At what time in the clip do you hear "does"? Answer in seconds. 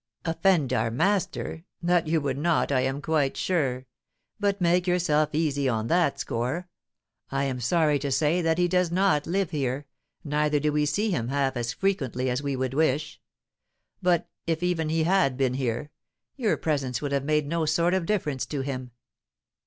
8.67-8.89